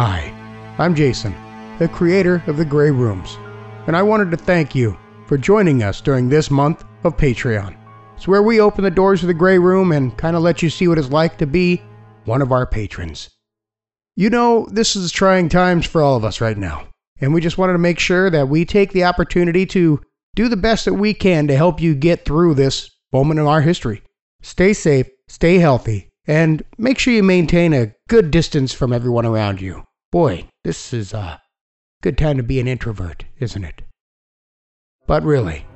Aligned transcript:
Hi, 0.00 0.32
I'm 0.78 0.94
Jason, 0.94 1.34
the 1.80 1.88
creator 1.88 2.40
of 2.46 2.56
the 2.56 2.64
Grey 2.64 2.92
Rooms, 2.92 3.36
and 3.88 3.96
I 3.96 4.02
wanted 4.04 4.30
to 4.30 4.36
thank 4.36 4.72
you 4.72 4.96
for 5.26 5.36
joining 5.36 5.82
us 5.82 6.00
during 6.00 6.28
this 6.28 6.52
month 6.52 6.84
of 7.02 7.16
Patreon. 7.16 7.76
It's 8.14 8.28
where 8.28 8.44
we 8.44 8.60
open 8.60 8.84
the 8.84 8.92
doors 8.92 9.24
of 9.24 9.26
the 9.26 9.34
Grey 9.34 9.58
Room 9.58 9.90
and 9.90 10.16
kind 10.16 10.36
of 10.36 10.42
let 10.44 10.62
you 10.62 10.70
see 10.70 10.86
what 10.86 10.98
it's 10.98 11.10
like 11.10 11.36
to 11.38 11.48
be 11.48 11.82
one 12.26 12.42
of 12.42 12.52
our 12.52 12.64
patrons. 12.64 13.28
You 14.14 14.30
know, 14.30 14.68
this 14.70 14.94
is 14.94 15.10
trying 15.10 15.48
times 15.48 15.84
for 15.84 16.00
all 16.00 16.14
of 16.14 16.24
us 16.24 16.40
right 16.40 16.56
now, 16.56 16.86
and 17.20 17.34
we 17.34 17.40
just 17.40 17.58
wanted 17.58 17.72
to 17.72 17.80
make 17.80 17.98
sure 17.98 18.30
that 18.30 18.48
we 18.48 18.64
take 18.64 18.92
the 18.92 19.02
opportunity 19.02 19.66
to 19.66 20.00
do 20.36 20.48
the 20.48 20.56
best 20.56 20.84
that 20.84 20.94
we 20.94 21.12
can 21.12 21.48
to 21.48 21.56
help 21.56 21.80
you 21.80 21.96
get 21.96 22.24
through 22.24 22.54
this 22.54 22.88
moment 23.12 23.40
in 23.40 23.46
our 23.46 23.62
history. 23.62 24.02
Stay 24.42 24.74
safe, 24.74 25.08
stay 25.26 25.58
healthy, 25.58 26.08
and 26.28 26.62
make 26.76 27.00
sure 27.00 27.12
you 27.12 27.24
maintain 27.24 27.72
a 27.72 27.92
good 28.06 28.30
distance 28.30 28.72
from 28.72 28.92
everyone 28.92 29.26
around 29.26 29.60
you. 29.60 29.82
Boy, 30.10 30.48
this 30.64 30.94
is 30.94 31.12
a 31.12 31.42
good 32.02 32.16
time 32.16 32.38
to 32.38 32.42
be 32.42 32.60
an 32.60 32.68
introvert, 32.68 33.26
isn't 33.40 33.64
it? 33.64 33.82
But 35.06 35.22
really, 35.22 35.66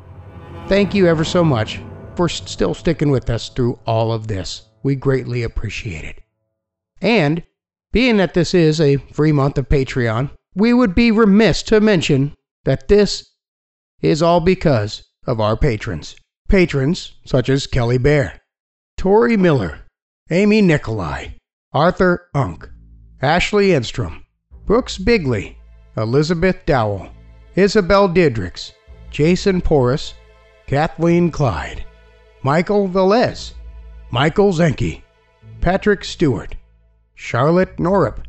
thank 0.69 0.95
you 0.95 1.07
ever 1.07 1.23
so 1.23 1.45
much 1.45 1.81
for 2.17 2.31
still 2.31 2.73
sticking 2.73 3.11
with 3.11 3.29
us 3.29 3.51
through 3.51 3.79
all 3.87 4.11
of 4.11 4.29
this. 4.29 4.63
We 4.83 4.95
greatly 4.95 5.43
appreciate 5.43 6.05
it. 6.05 6.23
And 7.03 7.43
being 7.93 8.17
that 8.17 8.33
this 8.33 8.55
is 8.55 8.81
a 8.81 8.97
free 8.97 9.33
month 9.33 9.59
of 9.59 9.69
Patreon, 9.69 10.31
we 10.55 10.73
would 10.73 10.95
be 10.95 11.11
remiss 11.11 11.63
to 11.65 11.81
mention 11.81 12.35
that 12.65 12.89
this 12.89 13.33
is 14.01 14.23
all 14.23 14.41
because 14.41 15.05
of 15.27 15.41
our 15.41 15.59
patrons. 15.59 16.17
Patrons 16.49 17.13
such 17.27 17.51
as 17.51 17.67
Kelly 17.67 17.99
Bear, 17.99 18.41
Tori 18.97 19.37
Miller, 19.37 19.87
Amy 20.31 20.63
Nikolai, 20.63 21.29
Arthur 21.73 22.29
Unk, 22.35 22.69
Ashley 23.21 23.69
Enstrom, 23.69 24.22
Brooks 24.65 24.97
Bigley, 24.97 25.59
Elizabeth 25.97 26.65
Dowell, 26.67 27.11
Isabel 27.57 28.09
Didricks, 28.09 28.73
Jason 29.11 29.61
Porras, 29.61 30.15
Kathleen 30.67 31.31
Clyde, 31.31 31.85
Michael 32.43 32.89
Velez, 32.89 33.53
Michael 34.11 34.53
Zenke, 34.53 35.03
Patrick 35.61 36.05
Stewart, 36.05 36.55
Charlotte 37.15 37.77
Norup, 37.77 38.25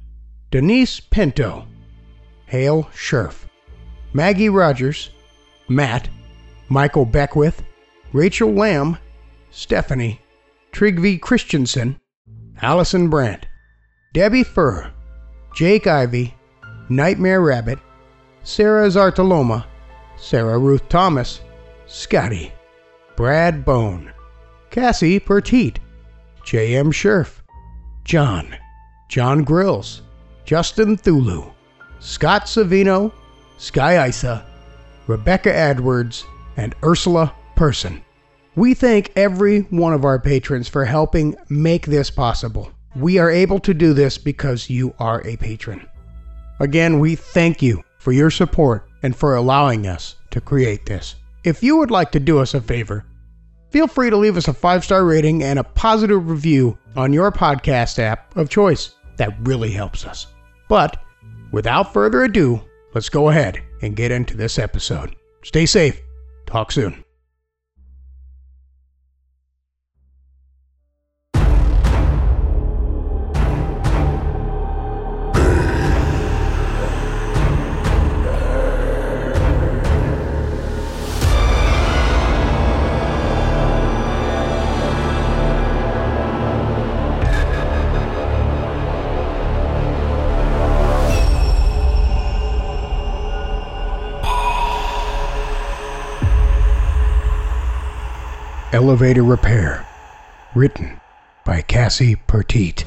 Denise 0.51 0.99
Pinto, 0.99 1.67
Hale 2.47 2.83
Scherf, 2.93 3.45
Maggie 4.13 4.49
Rogers, 4.49 5.11
Matt, 5.69 6.09
Michael 6.69 7.05
Beckwith, 7.05 7.63
Rachel 8.11 8.51
Lamb, 8.51 8.97
Stephanie, 9.51 10.19
Trigvi 10.71 11.21
Christensen, 11.21 11.99
Allison 12.61 13.09
Brandt, 13.09 13.45
Debbie 14.13 14.43
Furr, 14.43 14.91
Jake 15.53 15.85
Ivy, 15.85 16.33
Nightmare 16.89 17.41
Rabbit, 17.41 17.77
Sarah 18.43 18.87
Zartaloma, 18.87 19.65
Sarah 20.17 20.57
Ruth 20.57 20.89
Thomas, 20.89 21.41
Scotty, 21.85 22.51
Brad 23.15 23.63
Bone, 23.63 24.11
Cassie 24.71 25.19
Pertiet, 25.19 25.79
J.M. 26.43 26.91
Scherf, 26.91 27.41
John, 28.03 28.55
John 29.09 29.43
Grills, 29.43 30.01
Justin 30.43 30.97
Thulu, 30.97 31.51
Scott 31.99 32.45
Savino, 32.45 33.11
Sky 33.57 34.07
Isa, 34.07 34.43
Rebecca 35.05 35.55
Edwards, 35.55 36.25
and 36.57 36.75
Ursula 36.83 37.31
Person. 37.55 38.03
We 38.55 38.73
thank 38.73 39.11
every 39.15 39.61
one 39.61 39.93
of 39.93 40.03
our 40.03 40.19
patrons 40.19 40.67
for 40.67 40.85
helping 40.85 41.35
make 41.49 41.85
this 41.85 42.09
possible. 42.09 42.71
We 42.95 43.17
are 43.17 43.31
able 43.31 43.59
to 43.59 43.73
do 43.73 43.93
this 43.93 44.17
because 44.17 44.69
you 44.69 44.93
are 44.99 45.25
a 45.25 45.37
patron. 45.37 45.87
Again, 46.59 46.99
we 46.99 47.15
thank 47.15 47.61
you 47.61 47.83
for 47.97 48.11
your 48.11 48.29
support 48.29 48.87
and 49.01 49.15
for 49.15 49.35
allowing 49.35 49.87
us 49.87 50.15
to 50.31 50.41
create 50.41 50.85
this. 50.85 51.15
If 51.43 51.63
you 51.63 51.77
would 51.77 51.91
like 51.91 52.11
to 52.11 52.19
do 52.19 52.39
us 52.39 52.53
a 52.53 52.61
favor, 52.61 53.05
feel 53.69 53.87
free 53.87 54.09
to 54.09 54.17
leave 54.17 54.37
us 54.37 54.47
a 54.47 54.53
five 54.53 54.83
star 54.83 55.05
rating 55.05 55.43
and 55.43 55.59
a 55.59 55.63
positive 55.63 56.29
review 56.29 56.77
on 56.95 57.13
your 57.13 57.31
podcast 57.31 57.99
app 57.99 58.35
of 58.37 58.49
choice. 58.49 58.95
That 59.17 59.35
really 59.41 59.71
helps 59.71 60.05
us. 60.05 60.27
But 60.69 61.01
without 61.51 61.93
further 61.93 62.23
ado, 62.23 62.61
let's 62.93 63.09
go 63.09 63.29
ahead 63.29 63.61
and 63.81 63.95
get 63.95 64.11
into 64.11 64.37
this 64.37 64.59
episode. 64.59 65.15
Stay 65.43 65.65
safe. 65.65 66.01
Talk 66.45 66.71
soon. 66.71 67.02
Elevator 98.93 99.23
Repair, 99.23 99.87
written 100.53 101.01
by 101.43 101.63
Cassie 101.63 102.15
Pertiet. 102.15 102.85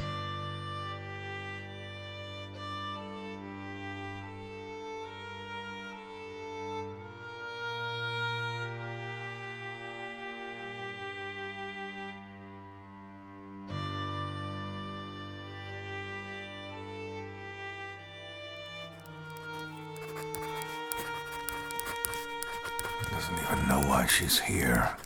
Doesn't 23.10 23.34
even 23.42 23.68
know 23.68 23.80
why 23.88 24.06
she's 24.06 24.38
here. 24.38 24.96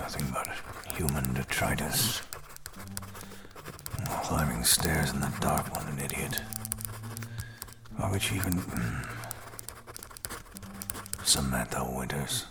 Nothing 0.00 0.26
but 0.32 0.48
human 0.96 1.34
detritus. 1.34 2.22
Climbing 4.22 4.62
stairs 4.64 5.10
in 5.10 5.20
the 5.20 5.32
dark, 5.40 5.74
what 5.74 5.86
an 5.88 5.98
idiot. 5.98 6.40
Why 7.96 8.10
would 8.10 8.22
she 8.22 8.36
even. 8.36 8.62
Samantha 11.24 11.84
Winters. 11.84 12.46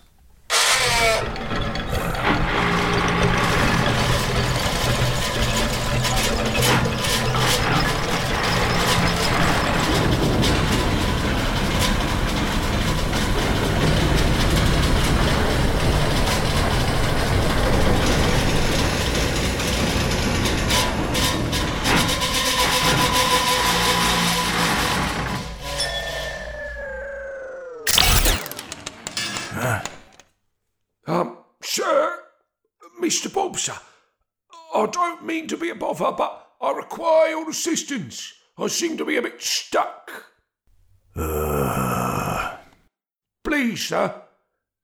Um, 31.06 31.38
sir, 31.62 32.20
Mr. 33.02 33.30
Bobster, 33.30 33.80
I 34.74 34.86
don't 34.88 35.26
mean 35.26 35.48
to 35.48 35.58
be 35.58 35.70
a 35.70 35.76
bother, 35.76 36.12
but 36.12 36.48
I 36.62 36.72
require 36.72 37.30
your 37.30 37.50
assistance. 37.50 38.34
I 38.58 38.68
seem 38.68 38.98
to 38.98 39.06
be 39.06 39.18
a 39.18 39.22
bit 39.22 39.42
stuck. 39.42 40.12
Please, 43.44 43.86
sir, 43.86 44.22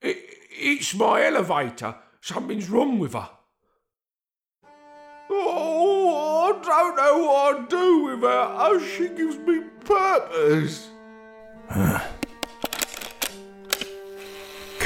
i 0.04 0.16
it's 0.62 0.94
my 0.94 1.25
elevator. 1.25 1.95
Something's 2.22 2.69
wrong 2.69 3.00
with 3.00 3.13
her. 3.13 3.30
Oh, 5.31 6.50
I 6.50 6.63
don't 6.63 6.95
know 6.95 7.18
what 7.25 7.56
I'd 7.56 7.69
do 7.69 8.04
with 8.04 8.22
her. 8.22 8.56
Oh, 8.57 8.80
she 8.80 9.07
gives 9.10 9.38
me 9.38 9.62
purpose. 9.86 10.89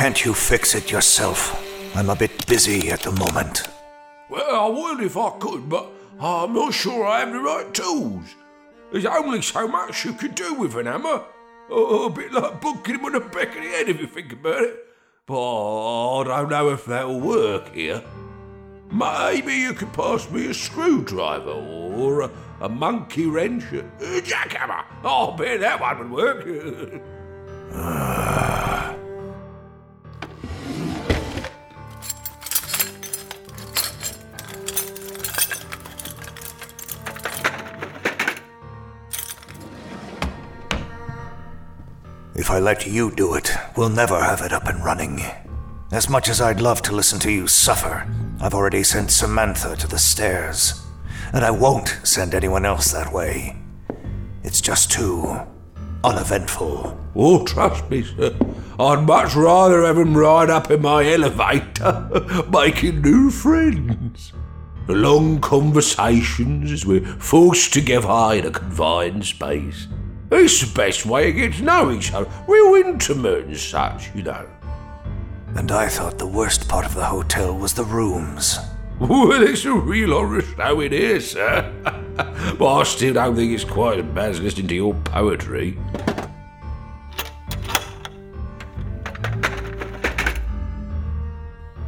Can't 0.03 0.25
you 0.25 0.33
fix 0.33 0.75
it 0.75 0.91
yourself? 0.91 1.39
I'm 1.95 2.09
a 2.09 2.15
bit 2.17 2.45
busy 2.45 2.91
at 2.91 3.03
the 3.03 3.11
moment. 3.13 3.69
Well, 4.29 4.53
I 4.53 4.67
would 4.67 5.01
if 5.01 5.15
I 5.15 5.29
could, 5.39 5.69
but 5.69 5.89
I'm 6.19 6.53
not 6.53 6.73
sure 6.73 7.05
I 7.05 7.21
have 7.21 7.31
the 7.31 7.39
right 7.39 7.73
tools. 7.73 8.35
There's 8.91 9.05
only 9.05 9.41
so 9.41 9.65
much 9.65 10.03
you 10.03 10.11
can 10.11 10.33
do 10.33 10.55
with 10.55 10.75
an 10.75 10.88
hammer. 10.88 11.23
A, 11.71 11.73
a 11.73 12.09
bit 12.09 12.33
like 12.33 12.59
booking 12.59 12.95
him 12.95 13.05
on 13.05 13.13
the 13.13 13.21
back 13.21 13.55
of 13.55 13.63
the 13.63 13.69
head 13.69 13.88
if 13.88 14.01
you 14.01 14.07
think 14.07 14.33
about 14.33 14.61
it. 14.61 14.75
But 15.25 16.23
I 16.23 16.41
don't 16.41 16.50
know 16.50 16.69
if 16.71 16.83
that'll 16.83 17.21
work 17.21 17.73
here. 17.73 18.03
Maybe 18.91 19.53
you 19.53 19.71
could 19.71 19.94
pass 19.94 20.29
me 20.29 20.47
a 20.47 20.53
screwdriver 20.53 21.50
or 21.50 22.23
a, 22.23 22.31
a 22.59 22.67
monkey 22.67 23.27
wrench, 23.27 23.63
a, 23.71 23.79
a 24.01 24.21
jackhammer. 24.21 24.83
Oh, 25.05 25.31
I 25.31 25.38
bet 25.38 25.61
that 25.61 25.79
one 25.79 26.11
would 26.11 26.45
work. 26.45 27.01
Ah, 27.75 28.23
I 42.53 42.59
let 42.59 42.85
you 42.85 43.09
do 43.09 43.33
it, 43.33 43.51
we'll 43.75 43.89
never 43.89 44.21
have 44.21 44.41
it 44.41 44.53
up 44.53 44.67
and 44.67 44.85
running. 44.85 45.19
As 45.91 46.07
much 46.07 46.29
as 46.29 46.39
I'd 46.39 46.61
love 46.61 46.83
to 46.83 46.95
listen 46.95 47.17
to 47.21 47.31
you 47.31 47.47
suffer, 47.47 48.07
I've 48.39 48.53
already 48.53 48.83
sent 48.83 49.09
Samantha 49.09 49.75
to 49.75 49.88
the 49.88 49.97
stairs. 49.97 50.85
And 51.33 51.44
I 51.44 51.50
won't 51.50 52.00
send 52.03 52.35
anyone 52.35 52.63
else 52.63 52.91
that 52.91 53.11
way. 53.11 53.57
It's 54.44 54.61
just 54.61 54.91
too 54.91 55.35
uneventful. 56.03 56.95
Oh, 57.15 57.44
trust 57.44 57.89
me, 57.89 58.03
sir. 58.03 58.38
I'd 58.79 59.01
much 59.01 59.33
rather 59.33 59.81
have 59.81 59.97
him 59.97 60.15
ride 60.15 60.51
up 60.51 60.69
in 60.69 60.83
my 60.83 61.11
elevator, 61.11 62.45
making 62.51 63.01
new 63.01 63.31
friends. 63.31 64.31
Long 64.88 65.41
conversations 65.41 66.71
as 66.71 66.85
we're 66.85 67.03
forced 67.17 67.73
together 67.73 68.38
in 68.38 68.45
a 68.45 68.51
confined 68.51 69.25
space. 69.25 69.88
It's 70.35 70.62
the 70.62 70.74
best 70.74 71.06
way 71.06 71.25
to 71.25 71.31
get 71.31 71.53
to 71.53 71.63
know 71.63 71.91
each 71.91 72.12
other, 72.12 72.30
real 72.47 72.74
intimate 72.75 73.45
and 73.45 73.57
such, 73.57 74.13
you 74.15 74.24
know. 74.24 74.47
And 75.56 75.71
I 75.71 75.88
thought 75.88 76.18
the 76.18 76.25
worst 76.25 76.68
part 76.68 76.85
of 76.85 76.95
the 76.95 77.06
hotel 77.06 77.56
was 77.56 77.74
the 77.74 77.83
rooms. 77.83 78.57
Well, 79.00 79.44
it's 79.44 79.65
a 79.65 79.74
real 79.74 80.09
horror 80.12 80.41
show 80.41 80.80
it 80.80 80.91
is, 80.91 81.31
sir. 81.31 81.71
but 82.57 82.75
I 82.75 82.83
still 82.83 83.13
don't 83.13 83.35
think 83.35 83.51
it's 83.51 83.63
quite 83.63 84.00
as 84.00 84.06
bad 84.06 84.31
as 84.31 84.39
listening 84.39 84.68
to 84.69 84.75
your 84.75 84.94
poetry. 84.95 85.77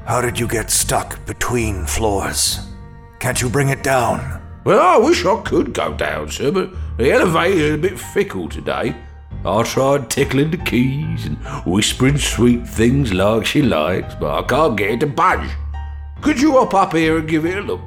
How 0.05 0.21
did 0.21 0.39
you 0.39 0.47
get 0.47 0.69
stuck 0.69 1.25
between 1.25 1.87
floors? 1.87 2.59
Can't 3.19 3.41
you 3.41 3.49
bring 3.49 3.69
it 3.69 3.81
down? 3.81 4.44
Well, 4.65 4.81
I 4.81 4.97
wish 4.97 5.23
I 5.23 5.39
could 5.43 5.75
go 5.75 5.93
down, 5.93 6.31
sir, 6.31 6.51
but 6.51 6.71
the 6.97 7.11
elevator's 7.11 7.75
a 7.75 7.77
bit 7.77 7.99
fickle 7.99 8.49
today. 8.49 8.95
I 9.45 9.61
tried 9.61 10.09
tickling 10.09 10.49
the 10.49 10.57
keys 10.57 11.27
and 11.27 11.37
whispering 11.67 12.17
sweet 12.17 12.67
things 12.67 13.13
like 13.13 13.45
she 13.45 13.61
likes, 13.61 14.15
but 14.15 14.43
I 14.43 14.47
can't 14.47 14.75
get 14.75 14.89
it 14.89 14.99
to 15.01 15.07
budge. 15.07 15.47
Could 16.21 16.41
you 16.41 16.53
hop 16.53 16.73
up 16.73 16.93
here 16.93 17.19
and 17.19 17.29
give 17.29 17.45
it 17.45 17.59
a 17.59 17.61
look? 17.61 17.81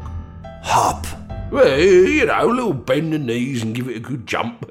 Hop. 0.63 1.05
Well, 1.51 1.81
you 1.81 2.27
know, 2.27 2.45
a 2.45 2.47
little 2.47 2.73
bend 2.73 3.13
the 3.13 3.19
knees 3.19 3.65
and 3.65 3.75
give 3.75 3.89
it 3.89 3.97
a 3.97 4.01
good 4.01 4.25
jump. 4.25 4.71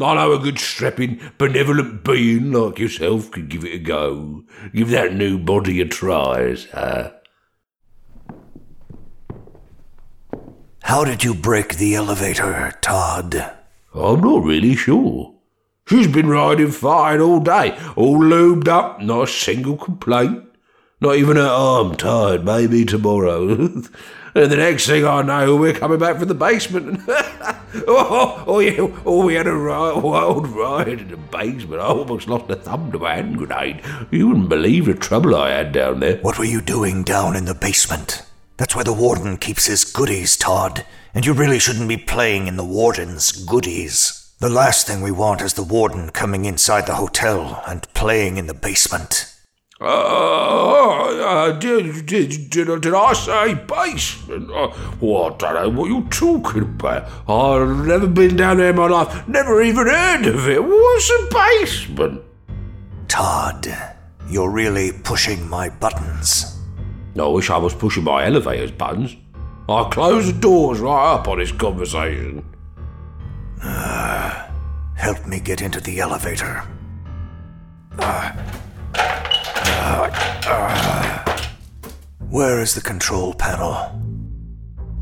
I 0.00 0.14
know 0.16 0.32
a 0.32 0.40
good 0.40 0.58
strapping, 0.58 1.20
benevolent 1.38 2.02
being 2.02 2.50
like 2.50 2.80
yourself 2.80 3.30
could 3.30 3.48
give 3.48 3.64
it 3.64 3.74
a 3.74 3.78
go. 3.78 4.42
Give 4.74 4.90
that 4.90 5.14
new 5.14 5.38
body 5.38 5.80
a 5.80 5.84
try, 5.84 6.56
sir. 6.56 7.14
How 10.84 11.02
did 11.02 11.24
you 11.24 11.34
break 11.34 11.76
the 11.76 11.94
elevator, 11.94 12.70
Todd? 12.82 13.34
I'm 13.94 14.20
not 14.20 14.44
really 14.44 14.76
sure. 14.76 15.34
She's 15.88 16.06
been 16.06 16.28
riding 16.28 16.70
fine 16.70 17.20
all 17.20 17.40
day, 17.40 17.76
all 17.96 18.18
lubed 18.18 18.68
up, 18.68 19.00
not 19.00 19.22
a 19.22 19.32
single 19.32 19.78
complaint. 19.78 20.44
Not 21.00 21.16
even 21.16 21.38
her 21.38 21.42
arm 21.42 21.96
tired, 21.96 22.44
maybe 22.44 22.84
tomorrow. 22.84 23.48
and 23.54 23.88
the 24.34 24.56
next 24.56 24.86
thing 24.86 25.06
I 25.06 25.22
know, 25.22 25.56
we're 25.56 25.72
coming 25.72 25.98
back 25.98 26.18
from 26.18 26.28
the 26.28 26.34
basement. 26.34 27.00
Oh, 27.88 28.06
oh, 28.08 28.44
oh, 28.46 28.60
yeah, 28.60 28.86
oh, 29.04 29.26
we 29.26 29.34
had 29.34 29.48
a 29.48 29.52
ride, 29.52 30.00
wild 30.00 30.46
ride 30.46 30.86
in 30.86 31.08
the 31.08 31.16
basement. 31.16 31.82
I 31.82 31.86
almost 31.86 32.28
lost 32.28 32.48
a 32.48 32.54
thumb 32.54 32.92
to 32.92 33.00
my 33.00 33.16
hand 33.16 33.36
grenade. 33.36 33.82
You 34.12 34.28
wouldn't 34.28 34.48
believe 34.48 34.86
the 34.86 34.94
trouble 34.94 35.34
I 35.34 35.50
had 35.50 35.72
down 35.72 35.98
there. 35.98 36.18
What 36.18 36.38
were 36.38 36.44
you 36.44 36.60
doing 36.60 37.02
down 37.02 37.34
in 37.34 37.46
the 37.46 37.54
basement? 37.54 38.22
That's 38.56 38.74
where 38.74 38.84
the 38.84 38.92
warden 38.92 39.36
keeps 39.36 39.66
his 39.66 39.84
goodies, 39.84 40.36
Todd. 40.36 40.86
And 41.12 41.26
you 41.26 41.32
really 41.32 41.58
shouldn't 41.58 41.88
be 41.88 41.96
playing 41.96 42.46
in 42.46 42.56
the 42.56 42.64
warden's 42.64 43.32
goodies. 43.32 44.32
The 44.38 44.48
last 44.48 44.86
thing 44.86 45.00
we 45.00 45.10
want 45.10 45.40
is 45.40 45.54
the 45.54 45.62
warden 45.62 46.10
coming 46.10 46.44
inside 46.44 46.86
the 46.86 46.94
hotel 46.94 47.62
and 47.66 47.92
playing 47.94 48.36
in 48.36 48.46
the 48.46 48.54
basement. 48.54 49.32
Uh, 49.80 49.84
uh, 49.86 51.52
did, 51.58 52.06
did, 52.06 52.50
did, 52.50 52.80
did 52.80 52.94
I 52.94 53.12
say 53.12 53.54
basement? 53.54 54.50
Uh, 54.50 54.72
well, 55.00 55.34
I 55.34 55.36
don't 55.38 55.54
know 55.54 55.80
what 55.80 55.90
you're 55.90 56.02
talking 56.08 56.62
about. 56.62 57.08
I've 57.28 57.86
never 57.86 58.06
been 58.06 58.36
down 58.36 58.58
there 58.58 58.70
in 58.70 58.76
my 58.76 58.86
life, 58.86 59.26
never 59.26 59.62
even 59.62 59.86
heard 59.88 60.26
of 60.26 60.48
it. 60.48 60.62
What's 60.62 61.10
a 61.10 61.28
basement? 61.32 62.22
Todd, 63.08 63.66
you're 64.28 64.50
really 64.50 64.92
pushing 64.92 65.48
my 65.48 65.68
buttons. 65.68 66.60
I 67.16 67.26
wish 67.28 67.50
I 67.50 67.56
was 67.58 67.74
pushing 67.74 68.04
my 68.04 68.24
elevator's 68.24 68.72
buttons. 68.72 69.16
I'll 69.68 69.88
close 69.90 70.26
the 70.26 70.38
doors 70.38 70.80
right 70.80 71.14
up 71.14 71.28
on 71.28 71.38
this 71.38 71.52
conversation. 71.52 72.44
Ah, 73.62 74.50
help 74.96 75.26
me 75.26 75.40
get 75.40 75.62
into 75.62 75.80
the 75.80 76.00
elevator. 76.00 76.62
Where 82.28 82.60
is 82.60 82.74
the 82.74 82.80
control 82.82 83.32
panel? 83.32 84.00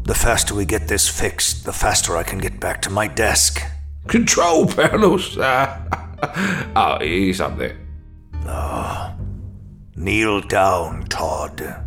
The 0.04 0.14
faster 0.14 0.54
we 0.54 0.64
get 0.64 0.88
this 0.88 1.08
fixed, 1.08 1.64
the 1.64 1.72
faster 1.72 2.16
I 2.16 2.22
can 2.22 2.38
get 2.38 2.60
back 2.60 2.82
to 2.82 2.90
my 2.90 3.08
desk. 3.08 3.62
Control 4.06 4.66
panels, 4.66 5.32
sir. 5.32 5.88
oh, 6.76 6.98
here's 7.00 7.38
something. 7.38 7.72
Ah, 8.46 9.16
kneel 9.96 10.40
down, 10.42 11.04
Todd. 11.04 11.86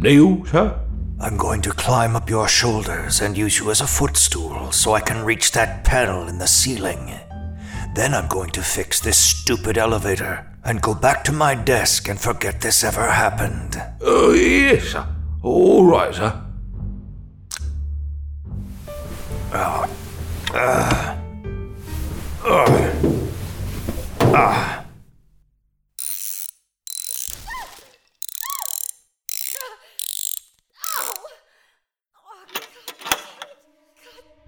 Neil, 0.00 0.46
sir? 0.46 0.80
I'm 1.20 1.36
going 1.36 1.60
to 1.60 1.72
climb 1.72 2.16
up 2.16 2.30
your 2.30 2.48
shoulders 2.48 3.20
and 3.20 3.36
use 3.36 3.58
you 3.58 3.70
as 3.70 3.82
a 3.82 3.86
footstool 3.86 4.72
so 4.72 4.94
I 4.94 5.00
can 5.00 5.26
reach 5.26 5.52
that 5.52 5.84
panel 5.84 6.26
in 6.26 6.38
the 6.38 6.46
ceiling. 6.46 7.12
Then 7.94 8.14
I'm 8.14 8.26
going 8.26 8.48
to 8.52 8.62
fix 8.62 8.98
this 8.98 9.18
stupid 9.18 9.76
elevator 9.76 10.46
and 10.64 10.80
go 10.80 10.94
back 10.94 11.22
to 11.24 11.32
my 11.32 11.54
desk 11.54 12.08
and 12.08 12.18
forget 12.18 12.62
this 12.62 12.82
ever 12.82 13.10
happened. 13.10 13.76
Oh, 14.00 14.32
yes, 14.32 14.84
sir. 14.84 15.06
All 15.42 15.84
right, 15.84 16.14
sir. 16.14 16.44
Ah. 19.52 19.90
Ah. 20.54 21.18
Ah. 24.32 24.79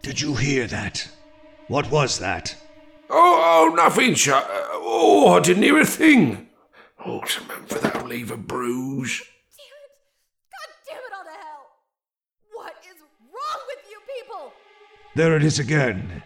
Did 0.02 0.20
you 0.20 0.34
hear 0.34 0.66
that? 0.66 1.08
What 1.68 1.90
was 1.90 2.18
that? 2.18 2.56
Oh, 3.08 3.68
oh, 3.70 3.74
nothing, 3.74 4.16
sir. 4.16 4.34
Uh, 4.34 4.68
Oh, 4.84 5.28
I 5.36 5.40
didn't 5.40 5.62
hear 5.62 5.78
a 5.80 5.86
thing. 5.86 6.48
Oh, 7.06 7.22
Samantha, 7.26 7.78
that'll 7.78 8.06
leave 8.08 8.30
a 8.30 8.36
bruise. 8.36 9.22
Damn 9.56 9.66
it! 9.84 9.92
God 10.50 10.74
damn 10.86 10.96
it 10.98 11.12
all 11.16 11.24
to 11.24 11.30
hell! 11.30 11.66
What 12.52 12.74
is 12.84 13.00
wrong 13.00 13.60
with 13.68 13.84
you 13.90 13.98
people? 14.16 14.52
There 15.14 15.36
it 15.36 15.44
is 15.44 15.58
again. 15.58 16.22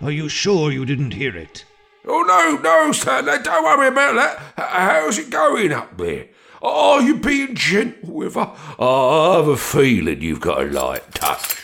Are 0.00 0.10
you 0.10 0.28
sure 0.28 0.72
you 0.72 0.84
didn't 0.84 1.12
hear 1.12 1.36
it? 1.36 1.64
Oh, 2.06 2.22
no, 2.22 2.60
no, 2.62 2.92
sir. 2.92 3.22
No, 3.22 3.40
don't 3.40 3.64
worry 3.64 3.88
about 3.88 4.14
that. 4.14 4.38
How's 4.56 5.18
it 5.18 5.30
going 5.30 5.72
up 5.72 5.96
there? 5.96 6.28
Are 6.62 7.02
you 7.02 7.16
being 7.16 7.54
gentle 7.54 8.14
with 8.14 8.34
her? 8.34 8.52
I 8.78 9.36
have 9.36 9.48
a 9.48 9.56
feeling 9.56 10.22
you've 10.22 10.40
got 10.40 10.62
a 10.62 10.66
light 10.66 11.14
touch. 11.14 11.60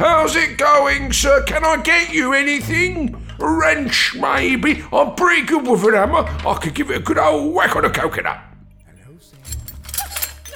How's 0.00 0.34
it 0.34 0.56
going, 0.56 1.12
sir? 1.12 1.42
Can 1.42 1.62
I 1.62 1.76
get 1.82 2.10
you 2.10 2.32
anything? 2.32 3.22
A 3.38 3.46
wrench, 3.46 4.14
maybe? 4.14 4.82
I'm 4.90 5.14
pretty 5.14 5.44
good 5.44 5.66
with 5.68 5.84
an 5.84 5.92
hammer. 5.92 6.24
I 6.26 6.58
could 6.58 6.72
give 6.72 6.90
it 6.90 6.96
a 6.96 7.00
good 7.00 7.18
old 7.18 7.52
whack 7.52 7.76
on 7.76 7.84
a 7.84 7.90
coconut. 7.90 8.40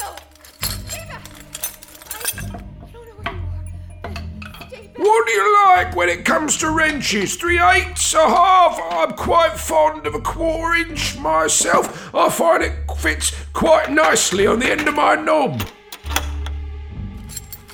No! 0.00 0.16
Stay 0.62 1.04
back! 1.06 1.28
I, 2.14 2.54
I 2.54 2.90
don't 2.90 3.04
know 3.04 3.14
where 3.18 3.34
you 3.34 3.42
are. 4.02 5.04
What 5.04 5.26
do 5.26 5.32
you 5.32 5.64
like 5.66 5.94
when 5.94 6.08
it 6.08 6.24
comes 6.24 6.56
to 6.56 6.70
wrenches? 6.70 7.36
Three 7.36 7.60
eighths, 7.60 8.14
a 8.14 8.26
half? 8.26 8.80
I'm 8.82 9.12
quite 9.12 9.58
fond 9.58 10.06
of 10.06 10.14
a 10.14 10.22
quarter 10.22 10.76
inch 10.76 11.18
myself. 11.18 12.14
I 12.14 12.30
find 12.30 12.62
it 12.62 12.72
fits 12.96 13.34
quite 13.52 13.90
nicely 13.90 14.46
on 14.46 14.60
the 14.60 14.70
end 14.70 14.88
of 14.88 14.94
my 14.94 15.16
knob. 15.16 15.62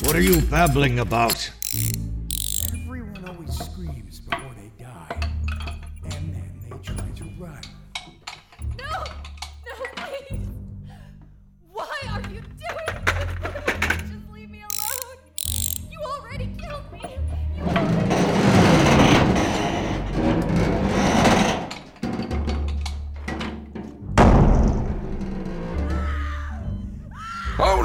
What 0.03 0.17
are 0.17 0.21
you 0.21 0.41
babbling 0.41 0.99
about? 0.99 1.53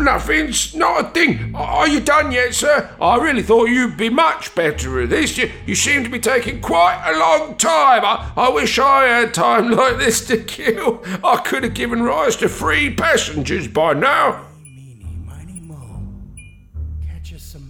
Nothing's 0.05 0.75
not 0.75 1.03
a 1.03 1.09
thing. 1.09 1.55
Are 1.55 1.88
you 1.88 2.00
done 2.00 2.31
yet, 2.31 2.53
sir? 2.53 2.95
I 3.01 3.17
really 3.17 3.41
thought 3.41 3.69
you'd 3.69 3.97
be 3.97 4.09
much 4.09 4.53
better 4.53 5.01
at 5.01 5.09
this. 5.09 5.35
You, 5.35 5.51
you 5.65 5.74
seem 5.74 6.03
to 6.03 6.12
be 6.12 6.19
taking 6.19 6.62
quite 6.62 7.01
a 7.07 7.17
long 7.17 7.57
time. 7.57 8.05
I, 8.05 8.31
I 8.38 8.50
wish 8.50 8.77
I 8.77 9.05
had 9.05 9.33
time 9.33 9.71
like 9.71 9.97
this 9.97 10.25
to 10.27 10.38
kill. 10.38 11.01
I 11.24 11.38
could 11.38 11.63
have 11.63 11.74
given 11.74 12.03
rise 12.03 12.35
to 12.38 12.47
three 12.47 12.93
passengers 12.93 13.67
by 13.67 13.93
now. 13.93 14.45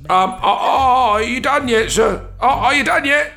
Um, 0.10 0.38
oh, 0.44 1.14
are 1.14 1.24
you 1.24 1.40
done 1.40 1.70
yet, 1.70 1.90
sir? 1.90 2.30
Oh, 2.42 2.48
are 2.48 2.76
you 2.76 2.84
done 2.84 3.06
yet? 3.06 3.32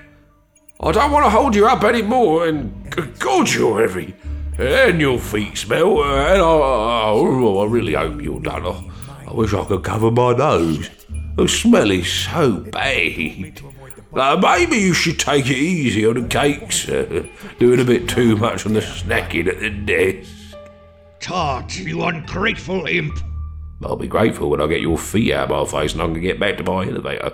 I 0.80 0.90
don't 0.90 1.12
want 1.12 1.24
to 1.24 1.30
hold 1.30 1.54
you 1.54 1.68
up 1.68 1.84
any 1.84 2.02
more, 2.02 2.48
and 2.48 2.92
g- 2.92 3.02
God, 3.20 3.48
you're 3.48 3.80
heavy. 3.80 4.16
And 4.58 5.00
your 5.00 5.20
feet 5.20 5.56
smell, 5.56 6.02
and 6.02 6.42
I, 6.42 6.48
I, 6.48 7.12
I 7.12 7.64
really 7.66 7.94
hope 7.94 8.20
you're 8.20 8.40
done. 8.40 8.66
I, 8.66 9.28
I 9.28 9.32
wish 9.32 9.54
I 9.54 9.64
could 9.64 9.84
cover 9.84 10.10
my 10.10 10.32
nose. 10.32 10.90
The 11.36 11.46
smell 11.46 11.92
is 11.92 12.10
so 12.10 12.58
bad. 12.58 13.62
Uh, 14.12 14.36
maybe 14.42 14.78
you 14.78 14.94
should 14.94 15.20
take 15.20 15.46
it 15.46 15.56
easy 15.56 16.04
on 16.04 16.20
the 16.20 16.26
cakes. 16.26 16.88
Uh, 16.88 17.24
doing 17.60 17.78
a 17.78 17.84
bit 17.84 18.08
too 18.08 18.36
much 18.36 18.66
on 18.66 18.72
the 18.72 18.80
snacking 18.80 19.46
at 19.46 19.60
the 19.60 19.70
desk. 19.70 20.56
Tart, 21.20 21.78
you 21.78 22.02
ungrateful 22.02 22.84
imp. 22.86 23.16
I'll 23.84 23.94
be 23.94 24.08
grateful 24.08 24.50
when 24.50 24.60
I 24.60 24.66
get 24.66 24.80
your 24.80 24.98
feet 24.98 25.32
out 25.32 25.52
of 25.52 25.72
my 25.72 25.80
face 25.80 25.92
and 25.92 26.02
I 26.02 26.06
can 26.06 26.20
get 26.20 26.40
back 26.40 26.56
to 26.56 26.64
my 26.64 26.84
elevator. 26.84 27.32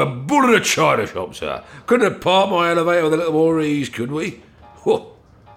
A 0.00 0.06
bull 0.06 0.44
in 0.44 0.54
a 0.54 0.60
china 0.60 1.06
shop, 1.06 1.34
sir. 1.34 1.62
Couldn't 1.86 2.10
have 2.10 2.20
parked 2.20 2.50
my 2.50 2.70
elevator 2.70 3.04
with 3.04 3.14
a 3.14 3.16
little 3.16 3.32
more 3.32 3.60
ease, 3.60 3.88
could 3.88 4.12
we? 4.12 4.42
Oh, 4.86 5.12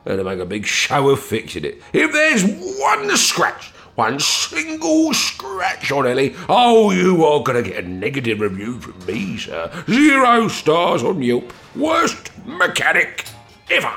and 0.06 0.18
to 0.18 0.24
make 0.24 0.40
a 0.40 0.46
big 0.46 0.66
show 0.66 1.10
of 1.10 1.20
fixing 1.20 1.66
it. 1.66 1.82
If 1.94 2.12
there's 2.12 2.44
one 2.80 3.16
scratch, 3.18 3.72
one 3.96 4.20
single 4.20 5.14
scratch 5.14 5.92
on 5.92 6.06
Ellie, 6.06 6.36
oh, 6.50 6.92
you 6.92 7.26
are 7.26 7.42
going 7.42 7.64
to 7.64 7.70
get 7.70 7.84
a 7.84 7.88
negative 7.88 8.40
review 8.40 8.80
from 8.80 9.06
me, 9.06 9.38
sir. 9.38 9.72
Zero 9.88 10.48
stars 10.48 11.04
on 11.04 11.22
Yelp. 11.22 11.54
Worst 11.76 12.32
mechanic 12.46 13.26
ever. 13.72 13.94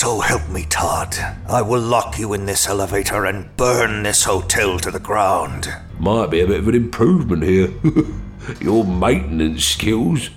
So 0.00 0.20
help 0.20 0.48
me, 0.48 0.64
Todd. 0.64 1.16
I 1.48 1.60
will 1.60 1.80
lock 1.80 2.20
you 2.20 2.32
in 2.32 2.46
this 2.46 2.68
elevator 2.68 3.24
and 3.26 3.56
burn 3.56 4.04
this 4.04 4.22
hotel 4.22 4.78
to 4.78 4.92
the 4.92 5.00
ground. 5.00 5.66
Might 5.98 6.30
be 6.30 6.38
a 6.38 6.46
bit 6.46 6.60
of 6.60 6.68
an 6.68 6.76
improvement 6.76 7.42
here. 7.42 7.72
Your 8.60 8.84
maintenance 8.84 9.64
skills 9.64 10.30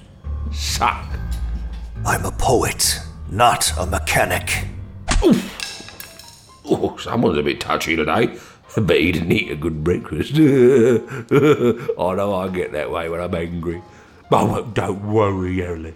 suck. 0.52 1.06
I'm 2.04 2.26
a 2.26 2.32
poet, 2.32 3.02
not 3.30 3.72
a 3.78 3.86
mechanic. 3.86 4.66
Oh, 6.66 6.98
someone's 7.00 7.38
a 7.38 7.44
bit 7.44 7.60
touchy 7.60 7.96
today. 7.96 8.36
Bet 8.76 9.00
he 9.00 9.12
didn't 9.12 9.32
eat 9.32 9.52
a 9.52 9.56
good 9.56 9.84
breakfast. 9.84 10.34
I 10.38 12.16
know 12.16 12.34
I 12.34 12.48
get 12.48 12.72
that 12.72 12.90
way 12.90 13.10
when 13.10 13.22
I'm 13.22 13.36
angry. 13.36 13.84
But 14.28 14.74
don't 14.74 15.14
worry, 15.14 15.64
Ellie. 15.64 15.94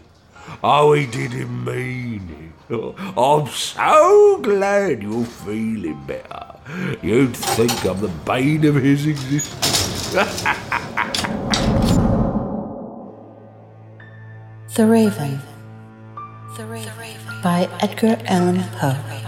Oh, 0.63 0.93
he 0.93 1.07
didn't 1.07 1.65
mean 1.65 2.29
it. 2.29 2.54
I'm 2.69 3.47
so 3.47 4.39
glad 4.41 5.03
you're 5.03 5.23
feeling 5.23 6.03
better. 6.07 6.59
You'd 7.03 7.37
think 7.37 7.85
I'm 7.85 8.01
the 8.01 8.07
bane 8.25 8.65
of 8.65 8.75
his 8.75 9.05
existence. 9.05 10.41
The 14.75 14.87
Raven. 14.87 15.39
The 16.57 16.65
Raven. 16.65 17.41
By 17.43 17.69
Edgar 17.81 18.17
Allan 18.25 18.63
Poe. 18.79 19.24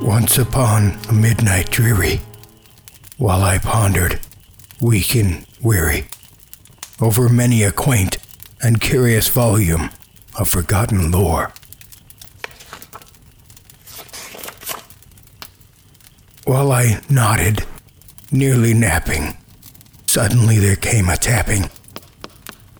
Once 0.00 0.38
upon 0.38 0.96
a 1.08 1.12
midnight 1.12 1.68
dreary, 1.70 2.20
while 3.16 3.42
I 3.42 3.58
pondered, 3.58 4.20
weak 4.80 5.16
and 5.16 5.44
weary, 5.60 6.04
over 7.00 7.28
many 7.28 7.64
a 7.64 7.72
quaint 7.72 8.16
and 8.62 8.80
curious 8.80 9.26
volume 9.26 9.90
of 10.38 10.48
forgotten 10.48 11.10
lore. 11.10 11.52
While 16.44 16.70
I 16.70 17.00
nodded, 17.10 17.66
nearly 18.30 18.74
napping, 18.74 19.36
suddenly 20.06 20.58
there 20.58 20.76
came 20.76 21.08
a 21.08 21.16
tapping, 21.16 21.70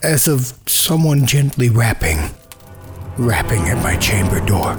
as 0.05 0.29
of 0.29 0.57
someone 0.67 1.27
gently 1.27 1.69
rapping, 1.69 2.31
rapping 3.17 3.63
at 3.67 3.83
my 3.83 3.97
chamber 3.97 4.39
door. 4.47 4.79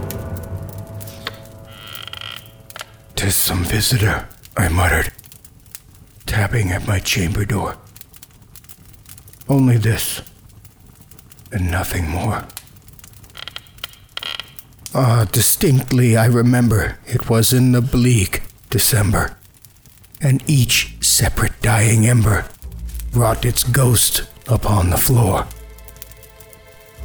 Tis 3.20 3.36
some 3.36 3.66
visitor, 3.66 4.30
I 4.56 4.70
muttered, 4.70 5.12
tapping 6.26 6.72
at 6.72 6.88
my 6.88 7.00
chamber 7.00 7.44
door. 7.44 7.76
Only 9.50 9.76
this, 9.76 10.22
and 11.52 11.70
nothing 11.70 12.08
more. 12.08 12.46
Ah, 14.96 15.28
distinctly 15.30 16.16
I 16.16 16.28
remember 16.28 16.98
it 17.08 17.30
was 17.30 17.52
in 17.52 17.74
the 17.74 17.82
bleak 17.82 18.44
December, 18.70 19.36
and 20.22 20.42
each 20.50 20.96
separate 21.02 21.62
dying 21.62 22.08
ember 22.08 22.46
wrought 23.12 23.44
its 23.44 23.66
ghost 23.66 24.30
upon 24.48 24.92
the 24.92 24.98
floor. 24.98 25.46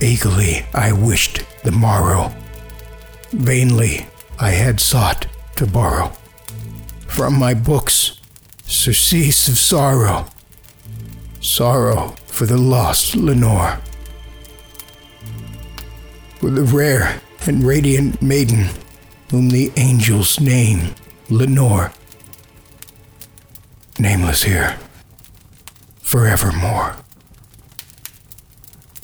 Eagerly 0.00 0.64
I 0.72 0.92
wished 0.92 1.42
the 1.64 1.72
morrow. 1.72 2.32
Vainly 3.32 4.06
I 4.38 4.50
had 4.50 4.78
sought 4.78 5.26
to 5.56 5.66
borrow 5.66 6.12
from 7.06 7.38
my 7.38 7.54
books 7.54 8.20
surcease 8.66 9.48
of 9.48 9.56
sorrow, 9.56 10.26
sorrow 11.40 12.14
for 12.26 12.46
the 12.46 12.56
lost 12.56 13.14
Lenore, 13.14 13.78
for 16.40 16.50
the 16.50 16.62
rare 16.62 17.20
and 17.46 17.62
radiant 17.62 18.20
maiden 18.20 18.68
whom 19.30 19.50
the 19.50 19.72
angels 19.76 20.40
name 20.40 20.94
Lenore, 21.30 21.92
nameless 23.98 24.42
here, 24.42 24.76
forevermore. 26.00 26.96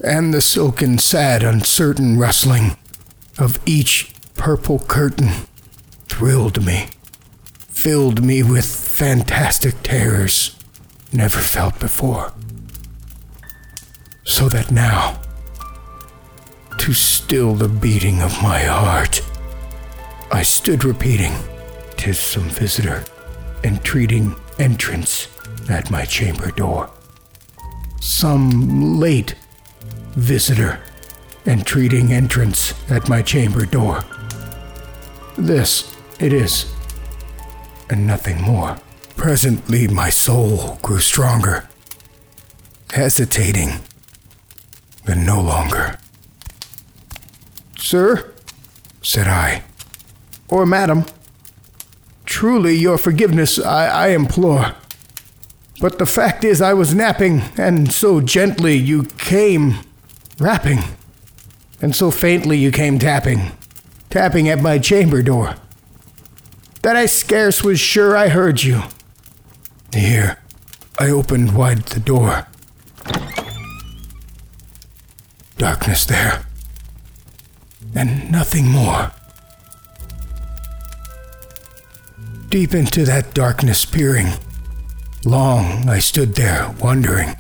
And 0.02 0.32
the 0.32 0.40
silken, 0.40 0.98
sad, 0.98 1.42
uncertain 1.42 2.18
rustling 2.18 2.76
of 3.38 3.58
each 3.66 4.12
purple 4.34 4.78
curtain 4.78 5.30
thrilled 6.20 6.62
me, 6.66 6.86
filled 7.70 8.22
me 8.22 8.42
with 8.42 8.66
fantastic 8.66 9.74
terrors 9.82 10.54
never 11.14 11.38
felt 11.38 11.80
before. 11.80 12.30
So 14.24 14.46
that 14.50 14.70
now, 14.70 15.18
to 16.76 16.92
still 16.92 17.54
the 17.54 17.70
beating 17.70 18.20
of 18.20 18.42
my 18.42 18.58
heart, 18.58 19.22
I 20.30 20.42
stood 20.42 20.84
repeating, 20.84 21.32
"Tis 21.96 22.18
some 22.18 22.50
visitor, 22.50 23.02
entreating 23.64 24.36
entrance 24.58 25.26
at 25.70 25.90
my 25.90 26.04
chamber 26.04 26.50
door. 26.50 26.90
Some 28.02 29.00
late 29.00 29.36
visitor, 30.16 30.80
entreating 31.46 32.12
entrance 32.12 32.74
at 32.90 33.08
my 33.08 33.22
chamber 33.22 33.64
door. 33.64 34.04
This 35.38 35.84
it 36.20 36.32
is, 36.32 36.72
and 37.88 38.06
nothing 38.06 38.40
more. 38.42 38.78
Presently, 39.16 39.88
my 39.88 40.10
soul 40.10 40.78
grew 40.82 41.00
stronger, 41.00 41.68
hesitating, 42.92 43.80
then 45.04 45.24
no 45.26 45.40
longer. 45.40 45.98
Sir, 47.78 48.32
said 49.02 49.26
I, 49.26 49.62
or 50.48 50.66
madam, 50.66 51.04
truly 52.24 52.74
your 52.74 52.98
forgiveness 52.98 53.58
I, 53.58 53.86
I 53.86 54.08
implore. 54.08 54.74
But 55.80 55.98
the 55.98 56.06
fact 56.06 56.44
is, 56.44 56.60
I 56.60 56.74
was 56.74 56.94
napping, 56.94 57.42
and 57.56 57.90
so 57.90 58.20
gently 58.20 58.74
you 58.74 59.04
came, 59.04 59.78
rapping. 60.38 60.80
and 61.80 61.96
so 61.96 62.10
faintly 62.10 62.58
you 62.58 62.70
came 62.70 62.98
tapping, 62.98 63.52
tapping 64.10 64.48
at 64.48 64.60
my 64.60 64.78
chamber 64.78 65.22
door, 65.22 65.54
that 66.82 66.96
I 66.96 67.06
scarce 67.06 67.62
was 67.62 67.78
sure 67.78 68.16
I 68.16 68.28
heard 68.28 68.62
you. 68.62 68.82
Here, 69.92 70.38
I 70.98 71.10
opened 71.10 71.54
wide 71.54 71.82
the 71.86 72.00
door. 72.00 72.46
Darkness 75.56 76.06
there, 76.06 76.46
and 77.94 78.30
nothing 78.30 78.66
more. 78.66 79.12
Deep 82.48 82.74
into 82.74 83.04
that 83.04 83.34
darkness 83.34 83.84
peering, 83.84 84.32
long 85.24 85.88
I 85.88 85.98
stood 85.98 86.34
there 86.34 86.74
wondering, 86.80 87.36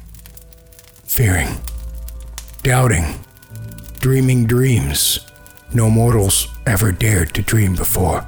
fearing, 1.04 1.60
doubting, 2.62 3.20
dreaming 4.00 4.46
dreams 4.46 5.20
no 5.72 5.88
mortals 5.88 6.48
ever 6.66 6.90
dared 6.92 7.32
to 7.34 7.42
dream 7.42 7.74
before. 7.74 8.26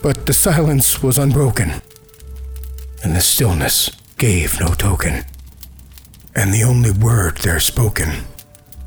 But 0.00 0.26
the 0.26 0.32
silence 0.32 1.02
was 1.02 1.18
unbroken, 1.18 1.82
and 3.02 3.16
the 3.16 3.20
stillness 3.20 3.90
gave 4.16 4.60
no 4.60 4.74
token. 4.74 5.24
And 6.34 6.54
the 6.54 6.62
only 6.62 6.92
word 6.92 7.38
there 7.38 7.58
spoken 7.58 8.24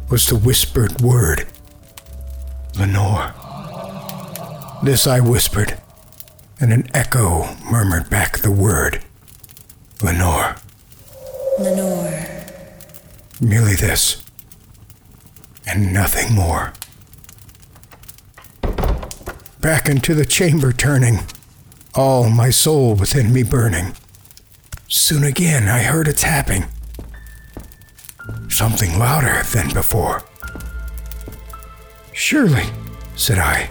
was 0.09 0.25
the 0.27 0.37
whispered 0.37 1.01
word, 1.01 1.47
Lenore. 2.79 3.33
This 4.83 5.05
I 5.05 5.19
whispered, 5.19 5.77
and 6.59 6.71
an 6.71 6.89
echo 6.93 7.55
murmured 7.69 8.09
back 8.09 8.37
the 8.39 8.51
word, 8.51 9.03
Lenore. 10.01 10.55
Lenore. 11.59 12.23
Merely 13.41 13.75
this, 13.75 14.23
and 15.67 15.93
nothing 15.93 16.33
more. 16.33 16.71
Back 19.61 19.87
into 19.87 20.15
the 20.15 20.25
chamber 20.25 20.73
turning, 20.73 21.19
all 21.93 22.31
my 22.31 22.49
soul 22.49 22.95
within 22.95 23.31
me 23.31 23.43
burning. 23.43 23.93
Soon 24.87 25.23
again 25.23 25.67
I 25.67 25.83
heard 25.83 26.07
a 26.07 26.13
tapping, 26.13 26.65
something 28.49 28.97
louder 28.97 29.43
than 29.53 29.71
before. 29.71 30.23
Surely, 32.11 32.65
said 33.15 33.37
I, 33.37 33.69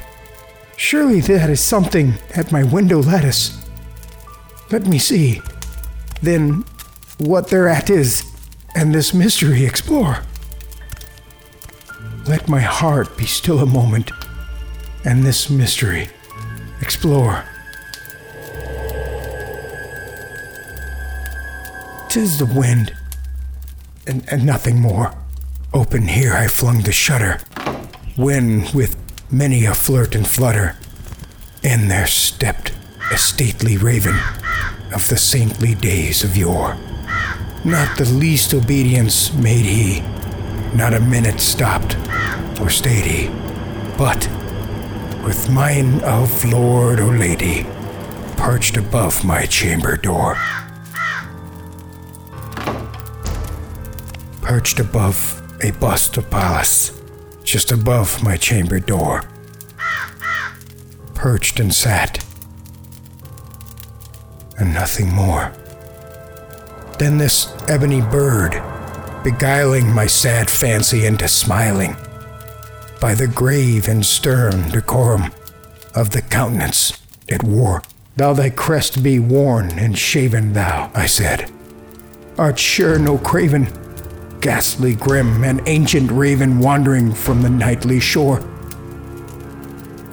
surely 0.76 1.20
that 1.23 1.50
is 1.50 1.61
something 1.61 2.14
at 2.37 2.52
my 2.52 2.62
window 2.62 3.02
lattice. 3.02 3.61
Let 4.70 4.87
me 4.87 4.99
see, 5.00 5.42
then, 6.23 6.64
what 7.18 7.49
thereat 7.49 7.90
is, 7.90 8.25
and 8.76 8.94
this 8.94 9.12
mystery 9.12 9.64
explore. 9.66 10.23
Let 12.28 12.49
my 12.49 12.61
heart 12.61 13.16
be 13.16 13.26
still 13.26 13.59
a 13.59 13.66
moment, 13.66 14.12
and 15.04 15.24
this 15.24 15.48
mystery 15.50 16.08
explore. 16.80 17.44
Tis 22.08 22.38
the 22.38 22.46
wind, 22.46 22.94
and, 24.06 24.24
and 24.30 24.44
nothing 24.44 24.80
more. 24.80 25.14
Open 25.72 26.08
here 26.08 26.34
I 26.34 26.48
flung 26.48 26.82
the 26.82 26.92
shutter, 26.92 27.38
when 28.16 28.66
with 28.74 28.96
many 29.30 29.64
a 29.64 29.74
flirt 29.74 30.14
and 30.14 30.26
flutter, 30.26 30.76
in 31.62 31.88
there 31.88 32.06
stepped 32.06 32.72
a 33.12 33.18
stately 33.18 33.76
raven 33.76 34.16
of 34.92 35.06
the 35.08 35.16
saintly 35.16 35.74
days 35.76 36.24
of 36.24 36.36
yore. 36.36 36.76
Not 37.64 37.96
the 37.96 38.06
least 38.06 38.54
obedience 38.54 39.32
made 39.34 39.64
he, 39.66 40.00
not 40.74 40.94
a 40.94 41.00
minute 41.00 41.40
stopped 41.40 41.96
or 42.60 42.70
stayed 42.70 43.04
he, 43.04 43.28
but 43.96 44.28
with 45.24 45.50
mine 45.50 46.00
of 46.00 46.44
lord 46.44 46.98
or 47.00 47.16
lady 47.16 47.66
perched 48.37 48.78
above 48.78 49.22
my 49.22 49.44
chamber 49.44 49.96
door. 49.96 50.35
Perched 54.40 54.80
above 54.80 55.42
a 55.62 55.72
bust 55.72 56.16
of 56.16 56.30
Pallas, 56.30 56.98
just 57.44 57.70
above 57.70 58.22
my 58.22 58.38
chamber 58.38 58.80
door. 58.80 59.22
Perched 61.14 61.61
and 61.61 61.72
sat, 61.72 62.24
and 64.59 64.72
nothing 64.72 65.12
more. 65.12 65.52
Then 66.98 67.18
this 67.18 67.54
ebony 67.68 68.00
bird, 68.00 68.52
beguiling 69.22 69.92
my 69.92 70.06
sad 70.06 70.48
fancy 70.48 71.04
into 71.04 71.28
smiling, 71.28 71.94
by 73.00 73.14
the 73.14 73.26
grave 73.26 73.88
and 73.88 74.04
stern 74.04 74.70
decorum 74.70 75.32
of 75.94 76.10
the 76.10 76.22
countenance 76.22 76.92
it 77.26 77.42
wore. 77.42 77.82
Thou 78.16 78.34
thy 78.34 78.50
crest 78.50 79.02
be 79.02 79.18
worn 79.18 79.70
and 79.78 79.96
shaven, 79.96 80.52
thou, 80.52 80.90
I 80.94 81.06
said. 81.06 81.50
Art 82.36 82.58
sure 82.58 82.98
no 82.98 83.18
craven, 83.18 83.68
ghastly 84.40 84.94
grim, 84.94 85.44
and 85.44 85.62
ancient 85.66 86.10
raven 86.10 86.58
wandering 86.58 87.12
from 87.12 87.42
the 87.42 87.50
nightly 87.50 88.00
shore? 88.00 88.46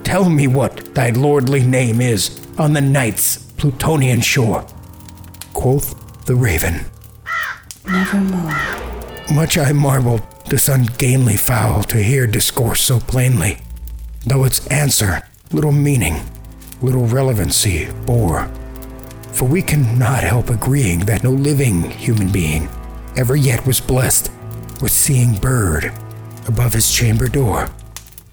Tell 0.04 0.30
me 0.30 0.46
what 0.46 0.94
thy 0.94 1.10
lordly 1.10 1.62
name 1.62 2.00
is 2.00 2.40
on 2.58 2.72
the 2.72 2.80
night's 2.80 3.36
Plutonian 3.58 4.20
shore. 4.20 4.64
Quoth 5.52 6.24
the 6.24 6.34
raven. 6.34 6.86
Nevermore. 7.84 9.34
Much 9.34 9.58
I 9.58 9.72
marveled 9.72 10.22
this 10.48 10.68
ungainly 10.68 11.36
fowl 11.36 11.82
to 11.82 12.02
hear 12.02 12.26
discourse 12.26 12.80
so 12.80 12.98
plainly, 13.00 13.58
though 14.26 14.44
its 14.44 14.66
answer 14.68 15.22
little 15.52 15.72
meaning, 15.72 16.22
little 16.80 17.06
relevancy 17.06 17.88
bore. 18.06 18.50
For 19.32 19.46
we 19.46 19.62
cannot 19.62 20.24
help 20.24 20.48
agreeing 20.48 21.00
that 21.00 21.22
no 21.22 21.30
living 21.30 21.90
human 21.90 22.32
being 22.32 22.68
ever 23.16 23.36
yet 23.36 23.66
was 23.66 23.80
blessed 23.80 24.30
with 24.80 24.90
seeing 24.90 25.34
bird 25.34 25.92
above 26.46 26.72
his 26.72 26.92
chamber 26.92 27.28
door, 27.28 27.68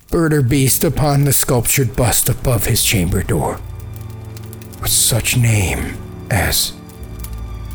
bird 0.09 0.33
or 0.33 0.41
beast 0.41 0.83
upon 0.83 1.25
the 1.25 1.33
sculptured 1.33 1.95
bust 1.95 2.29
above 2.29 2.65
his 2.65 2.83
chamber 2.83 3.23
door, 3.23 3.59
with 4.81 4.91
such 4.91 5.37
name 5.37 5.97
as 6.31 6.73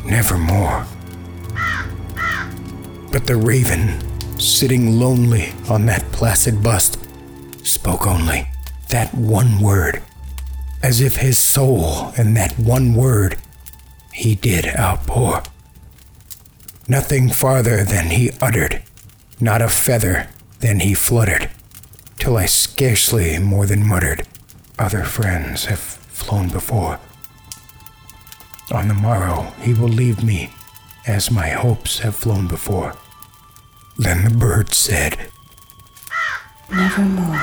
Nevermore. 0.05 0.85
But 3.11 3.27
the 3.27 3.35
raven, 3.35 4.10
sitting 4.41 4.99
lonely 4.99 5.53
on 5.69 5.85
that 5.85 6.03
placid 6.11 6.63
bust, 6.63 6.97
spoke 7.63 8.07
only 8.07 8.47
that 8.89 9.13
one 9.13 9.61
word, 9.61 10.01
as 10.81 10.99
if 10.99 11.17
his 11.17 11.37
soul 11.37 12.11
in 12.17 12.33
that 12.33 12.57
one 12.57 12.93
word 12.93 13.37
he 14.13 14.35
did 14.35 14.65
outpour. 14.75 15.43
Nothing 16.87 17.29
farther 17.29 17.83
than 17.83 18.07
he 18.07 18.31
uttered, 18.41 18.81
not 19.39 19.61
a 19.61 19.69
feather 19.69 20.27
than 20.59 20.79
he 20.79 20.93
fluttered, 20.93 21.49
till 22.17 22.35
I 22.37 22.47
scarcely 22.47 23.37
more 23.39 23.65
than 23.65 23.87
muttered, 23.87 24.27
Other 24.79 25.03
friends 25.03 25.65
have 25.65 25.79
flown 25.79 26.49
before. 26.49 26.99
On 28.71 28.87
the 28.87 28.95
morrow 28.95 29.53
he 29.61 29.73
will 29.75 29.89
leave 29.89 30.23
me, 30.23 30.49
as 31.05 31.29
my 31.29 31.49
hopes 31.49 31.99
have 31.99 32.15
flown 32.15 32.47
before. 32.47 32.95
Then 34.01 34.23
the 34.23 34.31
bird 34.31 34.73
said, 34.73 35.27
Nevermore. 36.71 37.39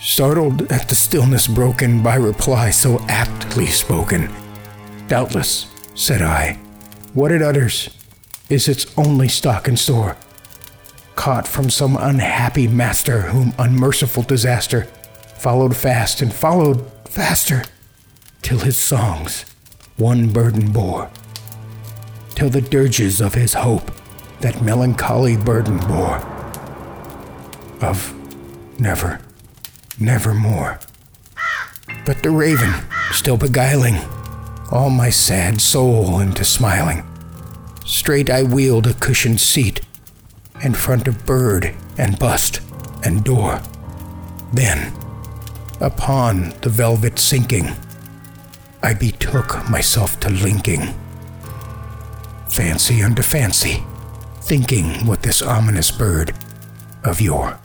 startled 0.00 0.70
at 0.70 0.88
the 0.88 0.94
stillness 0.94 1.48
broken 1.48 2.00
by 2.00 2.14
reply 2.14 2.70
so 2.70 3.00
aptly 3.08 3.66
spoken. 3.66 4.32
Doubtless, 5.08 5.66
said 5.96 6.22
I, 6.22 6.60
what 7.12 7.32
it 7.32 7.42
utters 7.42 7.90
is 8.48 8.68
its 8.68 8.86
only 8.96 9.26
stock 9.26 9.66
and 9.66 9.76
store, 9.76 10.16
caught 11.16 11.48
from 11.48 11.68
some 11.70 11.96
unhappy 11.96 12.68
master 12.68 13.22
whom 13.22 13.52
unmerciful 13.58 14.22
disaster 14.22 14.84
followed 15.38 15.74
fast 15.74 16.22
and 16.22 16.32
followed 16.32 16.88
faster, 17.04 17.64
till 18.42 18.60
his 18.60 18.76
songs 18.76 19.44
one 19.96 20.32
burden 20.32 20.70
bore, 20.70 21.10
till 22.36 22.48
the 22.48 22.60
dirges 22.60 23.20
of 23.20 23.34
his 23.34 23.54
hope 23.54 23.90
that 24.44 24.60
melancholy 24.60 25.38
burden 25.38 25.78
bore, 25.78 26.18
of 27.80 28.12
never 28.78 29.18
never 29.98 30.34
more. 30.34 30.78
But 32.04 32.22
the 32.22 32.30
raven, 32.30 32.74
still 33.10 33.38
beguiling 33.38 33.96
all 34.70 34.90
my 34.90 35.08
sad 35.08 35.62
soul 35.62 36.20
into 36.20 36.44
smiling, 36.44 37.06
straight 37.86 38.28
I 38.28 38.42
wheeled 38.42 38.86
a 38.86 38.92
cushioned 38.92 39.40
seat 39.40 39.80
in 40.62 40.74
front 40.74 41.08
of 41.08 41.24
bird 41.24 41.74
and 41.96 42.18
bust 42.18 42.60
and 43.02 43.24
door. 43.24 43.62
Then, 44.52 44.92
upon 45.80 46.50
the 46.60 46.68
velvet 46.68 47.18
sinking, 47.18 47.70
I 48.82 48.92
betook 48.92 49.66
myself 49.70 50.20
to 50.20 50.28
linking. 50.28 50.92
Fancy 52.50 53.02
unto 53.02 53.22
fancy, 53.22 53.82
thinking 54.44 55.06
what 55.06 55.22
this 55.22 55.40
ominous 55.40 55.90
bird 55.90 56.34
of 57.02 57.20
yore. 57.20 57.58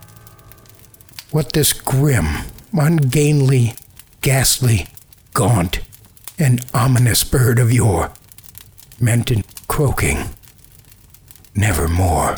What 1.31 1.53
this 1.53 1.73
grim, 1.73 2.25
ungainly, 2.73 3.73
ghastly, 4.21 4.87
gaunt, 5.33 5.81
and 6.37 6.65
ominous 6.73 7.23
bird 7.23 7.59
of 7.59 7.71
yore 7.71 8.11
meant 8.99 9.29
in 9.29 9.43
croaking, 9.67 10.17
nevermore. 11.53 12.37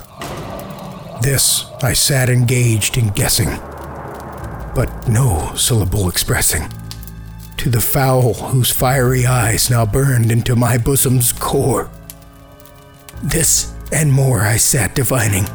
This 1.21 1.65
I 1.83 1.93
sat 1.93 2.29
engaged 2.29 2.97
in 2.97 3.09
guessing, 3.09 3.49
but 4.75 5.07
no 5.07 5.53
syllable 5.55 6.09
expressing 6.09 6.67
to 7.57 7.69
the 7.69 7.79
fowl 7.79 8.33
whose 8.33 8.71
fiery 8.71 9.27
eyes 9.27 9.69
now 9.69 9.85
burned 9.85 10.31
into 10.31 10.55
my 10.55 10.79
bosom's 10.79 11.31
core. 11.31 11.91
This 13.21 13.70
and 13.91 14.11
more 14.11 14.41
I 14.41 14.57
sat 14.57 14.95
divining, 14.95 15.45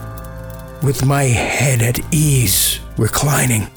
with 0.83 1.05
my 1.05 1.25
head 1.25 1.83
at 1.83 2.01
ease 2.13 2.81
reclining 2.97 3.69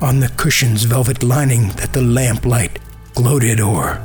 on 0.00 0.20
the 0.20 0.28
cushion's 0.36 0.84
velvet 0.84 1.22
lining 1.22 1.68
that 1.76 1.92
the 1.92 2.00
lamplight 2.02 2.78
gloated 3.14 3.60
o'er. 3.60 4.00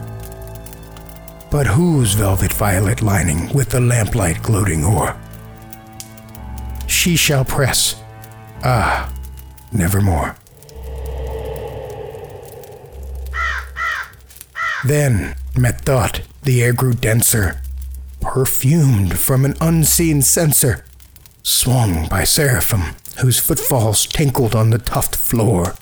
But 1.51 1.67
whose 1.67 2.13
velvet 2.13 2.53
violet 2.53 3.01
lining 3.01 3.51
with 3.53 3.69
the 3.69 3.79
lamplight 3.79 4.41
gloating 4.43 4.83
o'er? 4.83 5.19
She 6.87 7.15
shall 7.15 7.43
press, 7.45 8.01
ah, 8.63 9.11
nevermore. 9.71 10.35
Then, 14.85 15.35
methought, 15.57 16.21
the 16.43 16.63
air 16.63 16.73
grew 16.73 16.93
denser, 16.93 17.61
perfumed 18.21 19.17
from 19.17 19.45
an 19.45 19.55
unseen 19.61 20.21
censer, 20.21 20.85
swung 21.43 22.07
by 22.07 22.23
seraphim 22.23 22.95
whose 23.21 23.39
footfalls 23.39 24.05
tinkled 24.05 24.55
on 24.55 24.69
the 24.69 24.77
tufted 24.77 25.19
floor. 25.19 25.75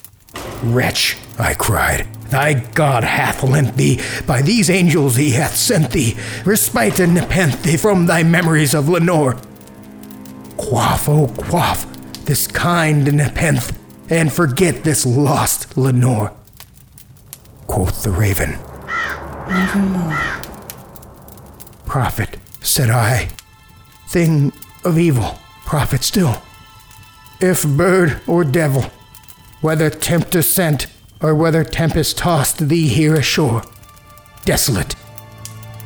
Wretch, 0.63 1.17
I 1.38 1.54
cried, 1.54 2.08
thy 2.30 2.54
God 2.54 3.04
hath 3.04 3.43
lent 3.43 3.78
thee, 3.78 4.02
by 4.26 4.41
these 4.41 4.69
angels 4.69 5.15
he 5.15 5.32
hath 5.32 5.56
sent 5.56 5.91
thee, 5.91 6.17
respite 6.45 7.00
and 7.00 7.13
nepenthe 7.13 7.80
from 7.80 8.06
thy 8.06 8.23
memories 8.23 8.73
of 8.73 8.89
Lenore. 8.89 9.38
Quaff, 10.58 11.08
oh, 11.08 11.28
quaff 11.38 11.86
this 12.26 12.47
kind 12.47 13.13
nepenthe, 13.13 13.78
and 14.10 14.32
forget 14.32 14.84
this 14.84 15.06
lost 15.06 15.78
Lenore. 15.78 16.34
Quoth 17.67 18.04
the 18.04 18.12
raven, 18.12 18.58
Nevermore. 19.47 20.37
Prophet, 21.99 22.38
said 22.62 22.91
I, 22.91 23.27
thing 24.07 24.53
of 24.86 24.99
evil, 24.99 25.39
prophet 25.65 26.03
still. 26.03 26.43
If 27.41 27.65
bird 27.65 28.21
or 28.27 28.43
devil, 28.43 28.83
whether 29.62 29.89
tempter 29.89 30.43
sent 30.43 30.86
or 31.23 31.33
whether 31.33 31.63
tempest 31.63 32.19
tossed 32.19 32.69
thee 32.69 32.88
here 32.88 33.15
ashore, 33.15 33.63
desolate, 34.45 34.93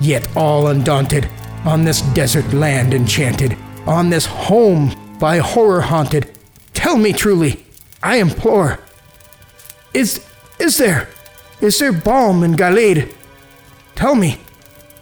yet 0.02 0.28
all 0.36 0.68
undaunted, 0.68 1.30
on 1.64 1.86
this 1.86 2.02
desert 2.02 2.52
land 2.52 2.94
enchanted, 2.94 3.56
on 3.88 4.10
this 4.10 4.26
home 4.26 4.94
by 5.18 5.38
horror 5.38 5.80
haunted, 5.80 6.30
tell 6.74 6.98
me 6.98 7.14
truly, 7.14 7.66
I 8.04 8.18
implore, 8.18 8.82
is 9.94 10.22
is 10.60 10.78
there, 10.78 11.08
is 11.62 11.80
there 11.80 11.94
balm 11.94 12.44
in 12.44 12.58
Gilead? 12.58 13.16
Tell 13.96 14.14
me, 14.14 14.42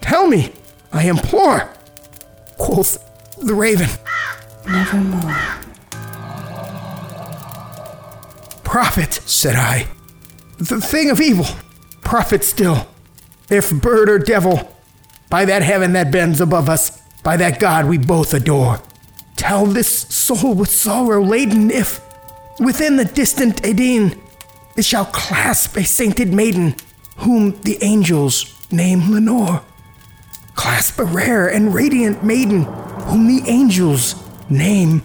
tell 0.02 0.28
me, 0.28 0.54
I 0.92 1.04
implore, 1.04 1.70
quoth 2.58 2.98
the 3.38 3.54
raven. 3.54 3.90
Nevermore. 4.68 5.36
Prophet, 8.64 9.14
said 9.14 9.56
I, 9.56 9.88
the 10.58 10.82
thing 10.82 11.10
of 11.10 11.20
evil, 11.20 11.46
prophet 12.02 12.44
still. 12.44 12.88
If 13.50 13.72
bird 13.72 14.10
or 14.10 14.20
devil, 14.20 14.72
by 15.30 15.46
that 15.46 15.64
heaven 15.64 15.94
that 15.94 16.12
bends 16.12 16.40
above 16.42 16.70
us, 16.70 17.02
by 17.24 17.38
that 17.38 17.60
God 17.60 17.86
we 17.86 17.98
both 17.98 18.34
adore, 18.34 18.82
tell 19.36 19.66
this 19.66 19.90
soul 19.90 20.54
with 20.54 20.70
sorrow 20.70 21.24
laden 21.24 21.72
if, 21.72 22.02
within 22.60 22.98
the 22.98 23.06
distant 23.06 23.62
Aidenn, 23.64 24.20
it 24.78 24.86
shall 24.86 25.06
clasp 25.06 25.76
a 25.78 25.84
sainted 25.84 26.32
maiden, 26.32 26.76
whom 27.18 27.60
the 27.62 27.78
angels 27.82 28.56
name 28.72 29.12
Lenore. 29.12 29.64
Clasp 30.60 31.00
a 31.00 31.06
rare 31.06 31.48
and 31.48 31.74
radiant 31.74 32.22
maiden, 32.22 32.64
whom 32.64 33.28
the 33.28 33.50
angels 33.50 34.16
name 34.50 35.02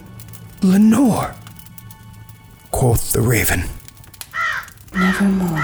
Lenore. 0.61 1.33
Quoth 2.71 3.13
the 3.13 3.21
raven. 3.21 3.63
Nevermore. 4.93 5.63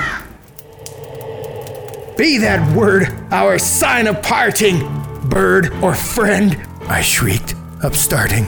Be 2.17 2.37
that 2.37 2.73
word 2.73 3.13
our 3.31 3.59
sign 3.59 4.07
of 4.07 4.21
parting, 4.21 4.79
bird 5.25 5.73
or 5.83 5.93
friend, 5.93 6.57
I 6.87 7.01
shrieked, 7.01 7.55
upstarting. 7.83 8.47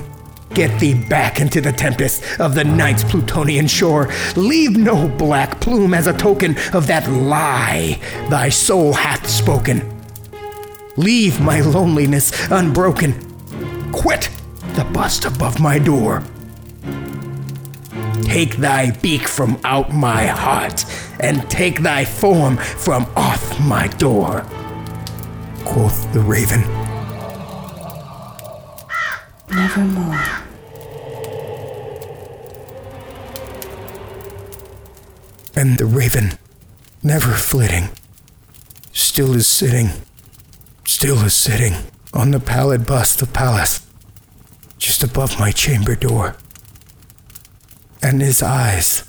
Get 0.54 0.80
thee 0.80 0.94
back 0.94 1.42
into 1.42 1.60
the 1.60 1.74
tempest 1.74 2.40
of 2.40 2.56
the 2.56 2.64
night's 2.64 3.04
Plutonian 3.04 3.68
shore. 3.68 4.10
Leave 4.38 4.78
no 4.78 5.10
black 5.10 5.60
plume 5.60 5.94
as 5.94 6.08
a 6.08 6.18
token 6.18 6.56
of 6.72 6.88
that 6.88 7.06
lie 7.12 8.00
thy 8.30 8.48
soul 8.48 8.94
hath 8.94 9.30
spoken. 9.30 10.03
Leave 10.98 11.42
my 11.42 11.60
loneliness 11.62 12.32
unbroken. 12.52 13.14
Quit 13.92 14.30
the 14.76 14.84
bust 14.86 15.26
above 15.26 15.60
my 15.60 15.80
door. 15.80 16.24
Take 18.24 18.58
thy 18.58 18.92
beak 18.92 19.28
from 19.28 19.60
out 19.64 19.92
my 19.92 20.26
heart, 20.26 20.86
and 21.20 21.50
take 21.50 21.82
thy 21.82 22.06
form 22.06 22.58
from 22.58 23.08
off 23.16 23.60
my 23.60 23.88
door. 23.88 24.42
Quoth 25.66 26.12
the 26.14 26.20
raven. 26.20 26.62
Nevermore. 29.50 30.22
And 35.56 35.78
the 35.78 35.86
raven, 35.86 36.34
never 37.02 37.32
flitting, 37.32 37.90
still 38.92 39.36
is 39.36 39.48
sitting, 39.48 39.90
still 41.04 41.26
is 41.26 41.34
sitting 41.34 41.74
on 42.14 42.32
the 42.32 42.40
pallid 42.40 42.86
bust 42.86 43.22
of 43.22 43.34
Pallas, 43.34 43.86
just 44.78 45.04
above 45.04 45.38
my 45.38 45.52
chamber 45.52 45.96
door. 45.96 46.38
And 48.02 48.22
his 48.22 48.42
eyes 48.42 49.04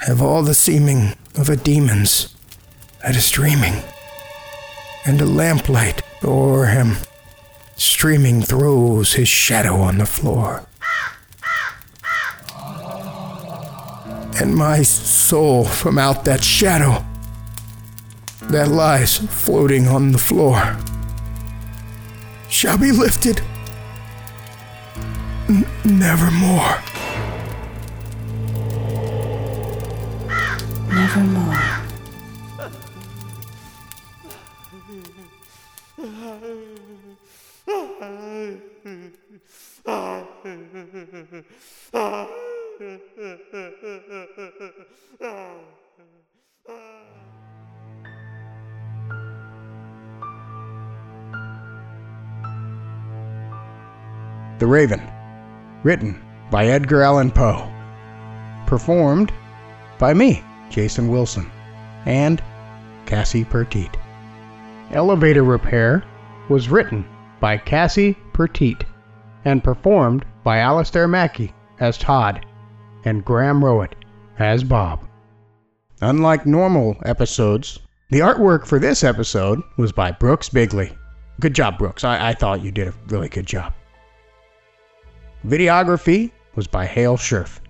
have 0.00 0.20
all 0.20 0.42
the 0.42 0.54
seeming 0.54 1.14
of 1.36 1.48
a 1.48 1.54
demon's 1.54 2.34
that 3.00 3.14
is 3.14 3.30
dreaming, 3.30 3.80
and 5.06 5.20
a 5.20 5.24
lamplight 5.24 6.02
o'er 6.24 6.66
him, 6.66 6.96
streaming 7.76 8.42
throws 8.42 9.12
his 9.12 9.28
shadow 9.28 9.76
on 9.76 9.98
the 9.98 10.06
floor. 10.06 10.66
and 14.40 14.56
my 14.56 14.82
soul 14.82 15.64
from 15.64 15.96
out 15.96 16.24
that 16.24 16.42
shadow 16.42 17.04
that 18.44 18.66
lies 18.66 19.18
floating 19.18 19.86
on 19.86 20.10
the 20.10 20.18
floor 20.18 20.76
shall 22.50 22.76
be 22.76 22.90
lifted 22.90 23.40
n- 25.48 25.64
nevermore. 25.84 26.82
Nevermore. 30.88 31.56
The 54.60 54.66
Raven, 54.66 55.00
written 55.84 56.20
by 56.50 56.66
Edgar 56.66 57.00
Allan 57.00 57.30
Poe, 57.30 57.66
performed 58.66 59.32
by 59.98 60.12
me, 60.12 60.44
Jason 60.68 61.08
Wilson, 61.08 61.50
and 62.04 62.42
Cassie 63.06 63.46
Pertiet. 63.46 63.96
Elevator 64.90 65.44
Repair 65.44 66.04
was 66.50 66.68
written 66.68 67.06
by 67.40 67.56
Cassie 67.56 68.18
Pertiet 68.34 68.84
and 69.46 69.64
performed 69.64 70.26
by 70.44 70.58
Alistair 70.58 71.08
Mackey 71.08 71.54
as 71.78 71.96
Todd 71.96 72.44
and 73.06 73.24
Graham 73.24 73.64
Rowat 73.64 73.94
as 74.38 74.62
Bob. 74.62 75.08
Unlike 76.02 76.44
normal 76.44 76.98
episodes, 77.06 77.78
the 78.10 78.20
artwork 78.20 78.66
for 78.66 78.78
this 78.78 79.04
episode 79.04 79.62
was 79.78 79.90
by 79.90 80.10
Brooks 80.12 80.50
Bigley. 80.50 80.92
Good 81.40 81.54
job, 81.54 81.78
Brooks. 81.78 82.04
I, 82.04 82.28
I 82.28 82.34
thought 82.34 82.62
you 82.62 82.70
did 82.70 82.88
a 82.88 82.94
really 83.08 83.30
good 83.30 83.46
job. 83.46 83.72
Videography 85.46 86.30
was 86.54 86.66
by 86.66 86.86
Hale 86.86 87.16
Scherf. 87.16 87.60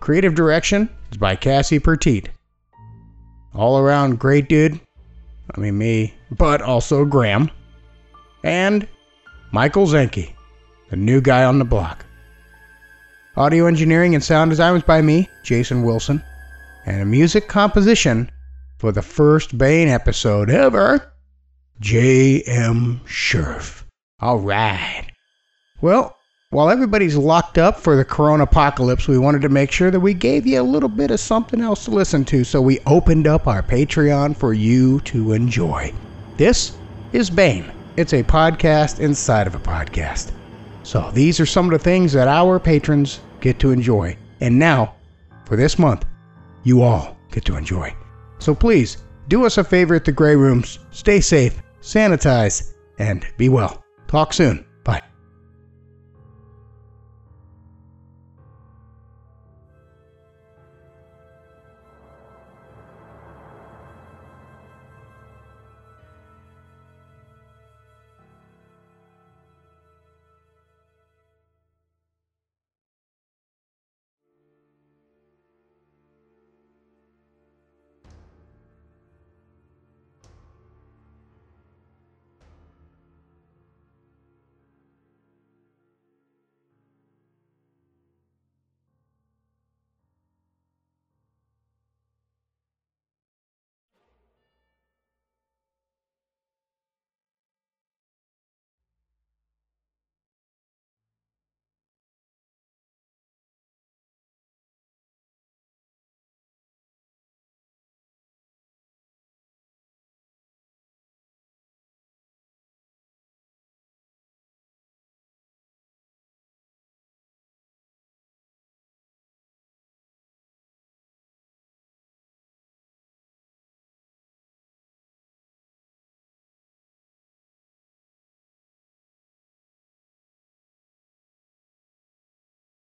Creative 0.00 0.34
direction 0.34 0.88
is 1.10 1.16
by 1.16 1.36
Cassie 1.36 1.78
Pertiet. 1.78 2.28
All 3.54 3.78
around 3.78 4.18
great 4.18 4.48
dude. 4.48 4.78
I 5.54 5.60
mean, 5.60 5.78
me, 5.78 6.14
but 6.30 6.62
also 6.62 7.04
Graham. 7.04 7.50
And 8.44 8.86
Michael 9.52 9.86
Zenke, 9.86 10.34
the 10.90 10.96
new 10.96 11.20
guy 11.20 11.44
on 11.44 11.58
the 11.58 11.64
block. 11.64 12.04
Audio 13.36 13.66
engineering 13.66 14.14
and 14.14 14.22
sound 14.22 14.50
design 14.50 14.72
was 14.72 14.82
by 14.82 15.00
me, 15.02 15.28
Jason 15.44 15.82
Wilson. 15.82 16.22
And 16.86 17.02
a 17.02 17.06
music 17.06 17.48
composition 17.48 18.30
for 18.78 18.92
the 18.92 19.02
first 19.02 19.56
Bane 19.56 19.88
episode 19.88 20.50
ever, 20.50 21.12
J.M. 21.80 23.00
Scherf. 23.06 23.84
All 24.20 24.38
right. 24.38 25.06
Well, 25.80 26.16
while 26.52 26.68
everybody's 26.68 27.16
locked 27.16 27.58
up 27.58 27.78
for 27.78 27.94
the 27.94 28.04
corona 28.04 28.42
apocalypse, 28.42 29.06
we 29.06 29.18
wanted 29.18 29.40
to 29.40 29.48
make 29.48 29.70
sure 29.70 29.92
that 29.92 30.00
we 30.00 30.12
gave 30.12 30.44
you 30.48 30.60
a 30.60 30.62
little 30.62 30.88
bit 30.88 31.12
of 31.12 31.20
something 31.20 31.60
else 31.60 31.84
to 31.84 31.92
listen 31.92 32.24
to, 32.24 32.42
so 32.42 32.60
we 32.60 32.80
opened 32.86 33.28
up 33.28 33.46
our 33.46 33.62
Patreon 33.62 34.36
for 34.36 34.52
you 34.52 34.98
to 35.02 35.32
enjoy. 35.32 35.94
This 36.36 36.76
is 37.12 37.30
Bane. 37.30 37.70
It's 37.96 38.14
a 38.14 38.24
podcast 38.24 38.98
inside 38.98 39.46
of 39.46 39.54
a 39.54 39.60
podcast. 39.60 40.32
So 40.82 41.12
these 41.14 41.38
are 41.38 41.46
some 41.46 41.66
of 41.66 41.70
the 41.70 41.78
things 41.78 42.12
that 42.14 42.26
our 42.26 42.58
patrons 42.58 43.20
get 43.40 43.60
to 43.60 43.70
enjoy. 43.70 44.16
And 44.40 44.58
now, 44.58 44.96
for 45.44 45.54
this 45.54 45.78
month, 45.78 46.04
you 46.64 46.82
all 46.82 47.16
get 47.30 47.44
to 47.44 47.56
enjoy. 47.56 47.94
So 48.40 48.56
please, 48.56 48.96
do 49.28 49.46
us 49.46 49.58
a 49.58 49.62
favor 49.62 49.94
at 49.94 50.04
the 50.04 50.10
Grey 50.10 50.34
Rooms. 50.34 50.80
Stay 50.90 51.20
safe, 51.20 51.62
sanitize, 51.80 52.72
and 52.98 53.24
be 53.36 53.48
well. 53.48 53.84
Talk 54.08 54.32
soon. 54.32 54.64